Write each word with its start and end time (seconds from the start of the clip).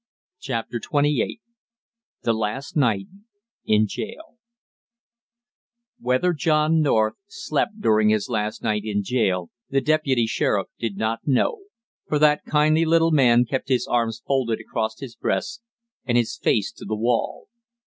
CHAPTER 0.39 0.79
TWENTY 0.79 1.21
EIGHT 1.21 1.41
THE 2.23 2.33
LAST 2.33 2.75
NIGHT 2.75 3.05
IN 3.65 3.85
JAIL 3.85 4.35
Whether 5.99 6.33
John 6.33 6.81
North 6.81 7.13
slept 7.27 7.79
during 7.79 8.09
his 8.09 8.27
last 8.27 8.63
night 8.63 8.81
in 8.83 9.03
jail 9.03 9.51
the 9.69 9.79
deputy 9.79 10.25
sheriff 10.25 10.69
did 10.79 10.97
not 10.97 11.27
know, 11.27 11.65
for 12.07 12.17
that 12.17 12.43
kindly 12.45 12.83
little 12.83 13.11
man 13.11 13.45
kept 13.45 13.69
his 13.69 13.85
arms 13.85 14.19
folded 14.25 14.59
across 14.59 14.99
his 14.99 15.15
breast 15.15 15.61
and 16.03 16.17
his 16.17 16.35
face 16.35 16.71
to 16.71 16.83
the 16.85 16.97
wall. 16.97 17.45